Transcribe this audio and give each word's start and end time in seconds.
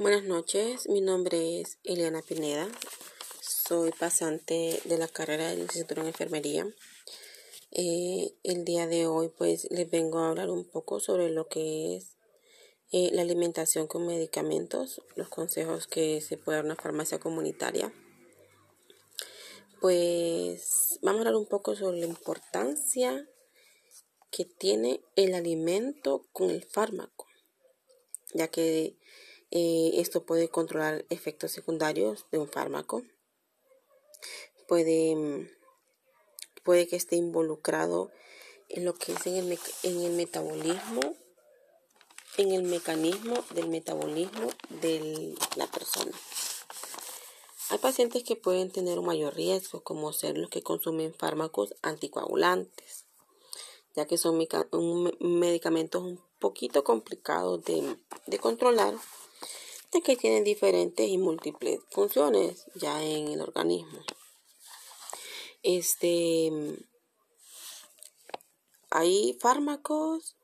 Buenas 0.00 0.24
noches, 0.24 0.88
mi 0.88 1.02
nombre 1.02 1.60
es 1.60 1.76
Eliana 1.84 2.22
Pineda, 2.22 2.66
soy 3.42 3.90
pasante 3.92 4.80
de 4.86 4.96
la 4.96 5.08
carrera 5.08 5.48
de 5.48 5.56
licenciatura 5.56 6.00
en 6.00 6.08
enfermería. 6.08 6.66
Eh, 7.70 8.32
el 8.42 8.64
día 8.64 8.86
de 8.86 9.06
hoy 9.06 9.28
pues 9.28 9.70
les 9.70 9.90
vengo 9.90 10.20
a 10.20 10.30
hablar 10.30 10.48
un 10.48 10.64
poco 10.64 11.00
sobre 11.00 11.28
lo 11.28 11.48
que 11.48 11.96
es 11.96 12.16
eh, 12.92 13.10
la 13.12 13.20
alimentación 13.20 13.86
con 13.88 14.06
medicamentos, 14.06 15.02
los 15.16 15.28
consejos 15.28 15.86
que 15.86 16.22
se 16.22 16.38
puede 16.38 16.56
dar 16.56 16.64
una 16.64 16.76
farmacia 16.76 17.20
comunitaria. 17.20 17.92
Pues 19.82 20.98
vamos 21.02 21.18
a 21.18 21.20
hablar 21.20 21.36
un 21.36 21.46
poco 21.46 21.76
sobre 21.76 22.00
la 22.00 22.06
importancia 22.06 23.28
que 24.30 24.46
tiene 24.46 25.02
el 25.16 25.34
alimento 25.34 26.26
con 26.32 26.48
el 26.48 26.64
fármaco, 26.64 27.26
ya 28.32 28.48
que 28.48 28.96
eh, 29.50 29.92
esto 29.94 30.24
puede 30.24 30.48
controlar 30.48 31.04
efectos 31.10 31.50
secundarios 31.50 32.26
de 32.30 32.38
un 32.38 32.48
fármaco. 32.48 33.02
Puede, 34.68 35.16
mm, 35.16 35.48
puede 36.62 36.86
que 36.86 36.96
esté 36.96 37.16
involucrado 37.16 38.10
en 38.68 38.84
lo 38.84 38.94
que 38.94 39.12
es 39.12 39.26
en 39.26 39.36
el, 39.36 39.58
en 39.82 40.00
el 40.02 40.12
metabolismo, 40.12 41.16
en 42.36 42.52
el 42.52 42.62
mecanismo 42.62 43.44
del 43.54 43.68
metabolismo 43.68 44.48
de 44.68 45.34
la 45.56 45.66
persona. 45.66 46.12
Hay 47.70 47.78
pacientes 47.78 48.22
que 48.22 48.36
pueden 48.36 48.70
tener 48.70 48.98
un 48.98 49.06
mayor 49.06 49.34
riesgo, 49.34 49.82
como 49.82 50.12
ser 50.12 50.38
los 50.38 50.50
que 50.50 50.62
consumen 50.62 51.14
fármacos 51.14 51.74
anticoagulantes, 51.82 53.06
ya 53.94 54.06
que 54.06 54.18
son 54.18 54.44
medicamentos 55.20 56.02
un 56.02 56.20
poquito 56.38 56.84
complicados 56.84 57.64
de, 57.64 57.96
de 58.26 58.38
controlar 58.38 58.94
que 59.98 60.16
tienen 60.16 60.44
diferentes 60.44 61.08
y 61.08 61.18
múltiples 61.18 61.80
funciones 61.90 62.66
ya 62.76 63.02
en 63.02 63.28
el 63.28 63.40
organismo. 63.40 64.00
Este 65.62 66.50
hay 68.90 69.36
fármacos 69.40 70.36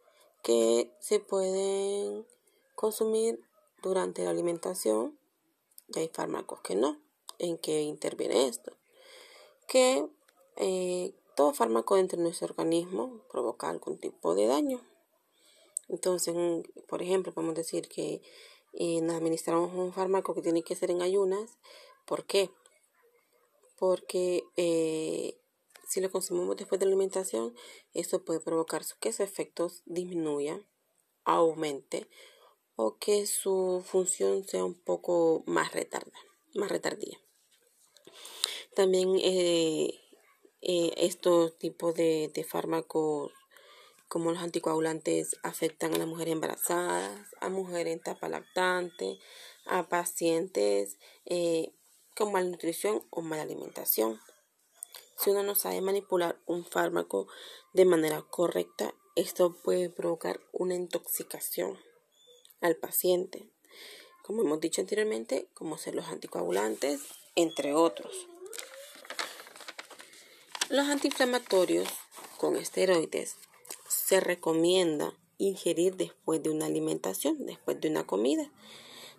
que 0.42 0.92
se 1.00 1.20
pueden 1.20 2.26
consumir 2.74 3.40
durante 3.82 4.24
la 4.24 4.30
alimentación 4.30 5.18
y 5.88 6.00
hay 6.00 6.08
fármacos 6.08 6.60
que 6.60 6.74
no. 6.74 7.00
¿En 7.38 7.58
qué 7.58 7.82
interviene 7.82 8.46
esto? 8.46 8.72
Que 9.68 10.08
eh, 10.56 11.14
todo 11.34 11.52
fármaco 11.52 11.96
dentro 11.96 12.16
de 12.16 12.24
nuestro 12.24 12.46
organismo 12.46 13.20
provoca 13.30 13.68
algún 13.68 13.98
tipo 13.98 14.34
de 14.34 14.46
daño. 14.46 14.80
Entonces, 15.88 16.34
por 16.88 17.02
ejemplo, 17.02 17.32
podemos 17.32 17.54
decir 17.54 17.88
que 17.88 18.22
y 18.78 19.00
nos 19.00 19.16
administramos 19.16 19.72
un 19.72 19.92
fármaco 19.92 20.34
que 20.34 20.42
tiene 20.42 20.62
que 20.62 20.76
ser 20.76 20.90
en 20.90 21.00
ayunas. 21.00 21.58
¿Por 22.04 22.26
qué? 22.26 22.50
Porque 23.78 24.44
eh, 24.56 25.40
si 25.88 26.00
lo 26.00 26.10
consumimos 26.10 26.56
después 26.58 26.78
de 26.78 26.84
la 26.84 26.90
alimentación, 26.90 27.54
esto 27.94 28.22
puede 28.22 28.40
provocar 28.40 28.82
que 29.00 29.14
su 29.14 29.22
efecto 29.22 29.72
disminuya, 29.86 30.60
aumente 31.24 32.06
o 32.76 32.98
que 32.98 33.26
su 33.26 33.82
función 33.84 34.44
sea 34.44 34.64
un 34.64 34.74
poco 34.74 35.42
más 35.46 35.72
retardada, 35.72 36.18
más 36.54 36.70
retardía. 36.70 37.18
También 38.74 39.16
eh, 39.22 39.98
eh, 40.60 40.92
estos 40.98 41.56
tipos 41.56 41.94
de 41.94 42.46
fármacos 42.46 43.32
como 44.08 44.30
los 44.30 44.42
anticoagulantes 44.42 45.36
afectan 45.42 45.94
a 45.94 45.98
las 45.98 46.06
mujeres 46.06 46.32
embarazadas, 46.32 47.28
a 47.40 47.48
mujeres 47.48 47.92
en 47.92 47.98
etapa 48.00 48.28
lactante, 48.28 49.18
a 49.66 49.88
pacientes 49.88 50.98
eh, 51.24 51.72
con 52.14 52.32
malnutrición 52.32 53.04
o 53.10 53.20
mala 53.22 53.42
alimentación. 53.42 54.20
Si 55.18 55.30
uno 55.30 55.42
no 55.42 55.54
sabe 55.54 55.80
manipular 55.80 56.38
un 56.46 56.64
fármaco 56.64 57.26
de 57.72 57.84
manera 57.84 58.22
correcta, 58.22 58.94
esto 59.16 59.56
puede 59.62 59.88
provocar 59.88 60.40
una 60.52 60.74
intoxicación 60.74 61.78
al 62.60 62.76
paciente, 62.76 63.50
como 64.22 64.42
hemos 64.42 64.60
dicho 64.60 64.80
anteriormente, 64.80 65.48
como 65.54 65.78
ser 65.78 65.94
los 65.94 66.06
anticoagulantes, 66.06 67.00
entre 67.34 67.74
otros. 67.74 68.28
Los 70.68 70.86
antiinflamatorios 70.88 71.88
con 72.38 72.56
esteroides 72.56 73.36
se 73.88 74.20
recomienda 74.20 75.12
ingerir 75.38 75.96
después 75.96 76.42
de 76.42 76.50
una 76.50 76.66
alimentación, 76.66 77.46
después 77.46 77.80
de 77.80 77.88
una 77.88 78.06
comida, 78.06 78.50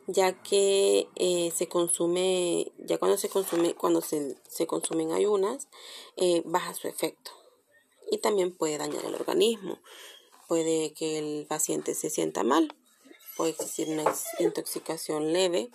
ya 0.08 0.42
que 0.42 1.10
eh, 1.16 1.52
se 1.56 1.68
consume, 1.68 2.72
ya 2.78 2.98
cuando 2.98 3.18
se 3.18 3.30
consume, 3.30 3.76
cuando 3.76 4.02
se, 4.02 4.36
se 4.48 4.66
consumen 4.68 5.12
ayunas, 5.12 5.68
eh, 6.16 6.42
baja 6.46 6.74
su 6.74 6.88
efecto 6.88 7.32
y 8.10 8.20
también 8.20 8.56
puede 8.56 8.78
dañar 8.78 9.06
el 9.06 9.16
organismo. 9.16 9.80
Puede 10.48 10.94
que 10.94 11.18
el 11.18 11.46
paciente 11.46 11.94
se 11.94 12.10
sienta 12.10 12.44
mal, 12.44 12.74
puede 13.36 13.52
existir 13.52 13.90
una 13.90 14.06
intoxicación 14.40 15.34
leve, 15.34 15.70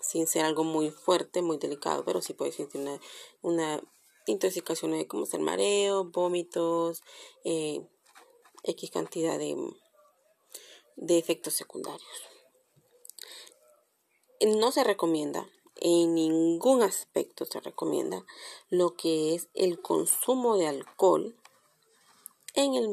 sin 0.00 0.26
ser 0.26 0.44
algo 0.44 0.64
muy 0.64 0.90
fuerte, 0.90 1.42
muy 1.42 1.58
delicado, 1.58 2.04
pero 2.04 2.20
sí 2.20 2.34
puede 2.34 2.50
existir 2.50 2.80
una, 2.80 3.00
una 3.42 3.82
intoxicación 4.30 4.92
leve 4.92 5.06
como 5.06 5.26
ser 5.26 5.40
mareo, 5.40 6.04
vómitos, 6.04 7.02
eh, 7.44 7.80
X 8.64 8.90
cantidad 8.90 9.38
de, 9.38 9.56
de 10.96 11.18
efectos 11.18 11.54
secundarios. 11.54 12.08
No 14.40 14.70
se 14.72 14.84
recomienda, 14.84 15.48
en 15.80 16.14
ningún 16.14 16.82
aspecto 16.82 17.44
se 17.44 17.60
recomienda 17.60 18.24
lo 18.68 18.94
que 18.94 19.34
es 19.34 19.48
el 19.54 19.80
consumo 19.80 20.56
de 20.56 20.66
alcohol 20.66 21.36
en 22.54 22.74
el, 22.74 22.88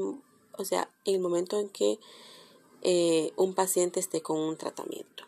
o 0.57 0.65
sea, 0.65 0.91
en 1.05 1.15
el 1.15 1.21
momento 1.21 1.59
en 1.59 1.69
que 1.69 1.99
eh, 2.81 3.31
un 3.35 3.55
paciente 3.55 3.99
esté 3.99 4.21
con 4.21 4.37
un 4.37 4.57
tratamiento, 4.57 5.25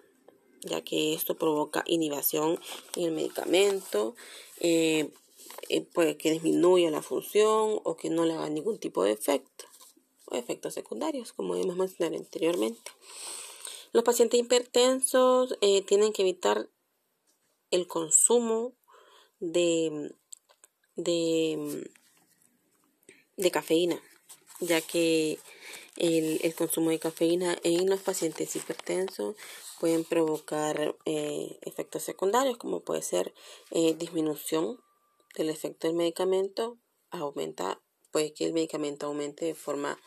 ya 0.62 0.82
que 0.84 1.14
esto 1.14 1.36
provoca 1.36 1.84
inhibición 1.88 2.60
en 2.96 3.04
el 3.04 3.12
medicamento, 3.12 4.16
eh, 4.60 5.12
eh, 5.70 5.82
puede 5.82 6.18
que 6.18 6.32
disminuya 6.32 6.92
la 6.92 7.02
función 7.02 7.80
o 7.84 7.98
que 7.98 8.10
no 8.10 8.26
le 8.26 8.34
haga 8.34 8.50
ningún 8.50 8.80
tipo 8.80 9.04
de 9.04 9.12
efecto 9.12 9.66
o 10.26 10.36
efectos 10.36 10.74
secundarios, 10.74 11.34
como 11.34 11.56
hemos 11.56 11.76
mencionado 11.76 12.18
anteriormente. 12.18 12.92
Los 13.94 14.04
pacientes 14.04 14.40
hipertensos 14.40 15.58
eh, 15.62 15.82
tienen 15.84 16.14
que 16.14 16.22
evitar 16.24 16.70
el 17.72 17.88
consumo 17.88 18.74
de, 19.40 20.14
de, 20.96 21.90
de 23.38 23.52
cafeína, 23.52 24.02
ya 24.60 24.82
que 24.82 25.40
el, 25.96 26.40
el, 26.44 26.56
consumo 26.56 26.90
de 26.90 27.00
cafeína 27.00 27.58
en 27.64 27.90
los 27.90 28.02
pacientes 28.02 28.56
hipertensos 28.56 29.36
pueden 29.80 30.04
provocar 30.04 30.96
eh, 31.06 31.58
efectos 31.62 32.04
secundarios, 32.04 32.58
como 32.58 32.82
puede 32.82 33.02
ser 33.02 33.34
eh, 33.72 33.94
disminución 33.94 34.80
del 35.44 35.52
efecto 35.52 35.88
del 35.88 35.96
medicamento, 35.96 36.78
aumenta 37.10 37.82
puede 38.12 38.34
que 38.34 38.46
el 38.46 38.54
medicamento 38.54 39.06
aumente 39.06 39.46
de 39.46 39.56
forma 39.56 40.00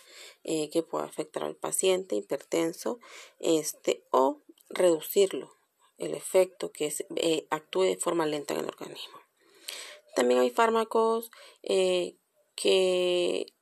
eh, 0.43 0.71
que 0.71 0.83
pueda 0.83 1.05
afectar 1.05 1.45
al 1.45 1.57
paciente 1.57 2.17
hipertenso 2.17 2.99
este, 3.39 4.05
o 4.11 4.41
reducirlo, 4.69 5.55
el 5.99 6.15
efecto 6.15 6.73
que 6.73 6.93
eh, 7.17 7.47
actúe 7.51 7.83
de 7.83 7.97
forma 7.97 8.27
lenta 8.27 8.55
en 8.55 8.61
el 8.61 8.67
organismo. 8.67 9.19
También 10.17 10.41
hay 10.41 10.51
fármacos 10.51 11.31
eh, 11.63 12.17
que 12.57 13.55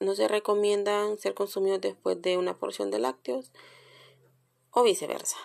no 0.00 0.14
se 0.14 0.28
recomiendan 0.28 1.18
ser 1.18 1.34
consumidos 1.34 1.80
después 1.80 2.20
de 2.20 2.36
una 2.36 2.58
porción 2.58 2.90
de 2.90 2.98
lácteos 2.98 3.52
o 4.70 4.82
viceversa. 4.82 5.38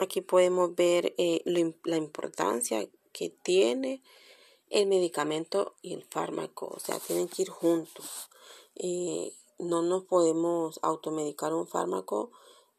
Aquí 0.00 0.22
podemos 0.22 0.74
ver 0.74 1.14
la 1.44 1.96
importancia 1.96 2.88
que 3.12 3.28
tiene 3.28 4.02
el 4.70 4.86
medicamento 4.86 5.74
y 5.82 5.94
el 5.94 6.04
fármaco, 6.04 6.72
o 6.74 6.78
sea, 6.78 6.98
tienen 7.00 7.28
que 7.28 7.42
ir 7.42 7.50
juntos. 7.50 8.30
Eh, 8.76 9.34
no 9.58 9.82
nos 9.82 10.04
podemos 10.04 10.78
automedicar 10.82 11.52
un 11.52 11.66
fármaco 11.66 12.30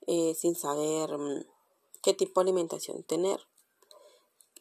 eh, 0.08 0.34
sin 0.34 0.56
saber 0.56 1.18
mm, 1.18 1.46
qué 2.02 2.14
tipo 2.14 2.40
de 2.40 2.50
alimentación 2.50 3.04
tener. 3.04 3.40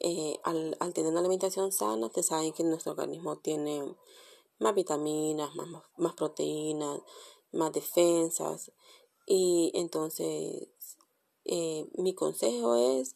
Eh, 0.00 0.38
al, 0.42 0.76
tener 0.92 1.10
una 1.10 1.20
alimentación 1.20 1.72
sana, 1.72 2.08
te 2.08 2.22
saben 2.22 2.52
que 2.52 2.64
nuestro 2.64 2.92
organismo 2.92 3.36
tiene 3.38 3.96
más 4.58 4.74
vitaminas, 4.74 5.54
más, 5.54 5.68
más 5.96 6.14
proteínas, 6.14 7.00
más 7.52 7.72
defensas. 7.72 8.72
Y 9.26 9.70
entonces, 9.74 10.68
mi 11.44 12.14
consejo 12.14 12.74
es, 12.74 13.14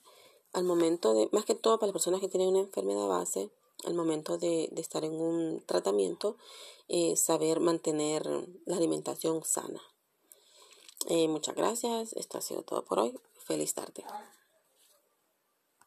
al 0.52 0.64
momento 0.64 1.14
de, 1.14 1.28
más 1.32 1.44
que 1.44 1.54
todo 1.54 1.78
para 1.78 1.88
las 1.88 1.94
personas 1.94 2.20
que 2.20 2.28
tienen 2.28 2.50
una 2.50 2.60
enfermedad 2.60 3.08
base, 3.08 3.50
al 3.84 3.94
momento 3.94 4.38
de, 4.38 4.70
estar 4.76 5.04
en 5.04 5.14
un 5.14 5.62
tratamiento, 5.66 6.36
eh, 6.88 7.16
saber 7.16 7.60
mantener 7.60 8.26
la 8.66 8.76
alimentación 8.76 9.42
sana. 9.44 9.82
Eh, 11.08 11.28
muchas 11.28 11.54
gracias. 11.54 12.12
Esto 12.14 12.38
ha 12.38 12.40
sido 12.40 12.62
todo 12.62 12.84
por 12.84 12.98
hoy. 12.98 13.18
Feliz 13.44 13.74
tarde. 13.74 14.04